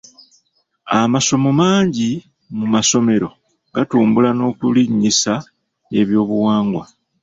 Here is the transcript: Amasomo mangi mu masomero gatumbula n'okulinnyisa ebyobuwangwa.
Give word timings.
Amasomo 0.99 1.49
mangi 1.59 2.09
mu 2.57 2.65
masomero 2.73 3.27
gatumbula 3.73 4.29
n'okulinnyisa 4.33 5.33
ebyobuwangwa. 5.99 6.83